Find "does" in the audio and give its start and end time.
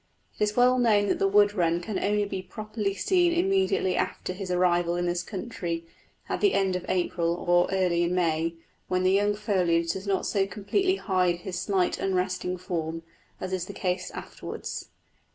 9.91-10.07